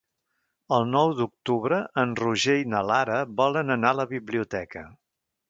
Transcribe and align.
El 0.77 0.87
nou 0.93 1.11
d'octubre 1.19 1.79
en 2.05 2.15
Roger 2.21 2.57
i 2.63 2.67
na 2.73 2.81
Lara 2.93 3.19
volen 3.43 3.77
anar 3.77 3.93
a 3.95 4.01
la 4.01 4.09
biblioteca. 4.17 4.87